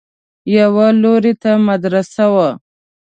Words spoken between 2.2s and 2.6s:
وه.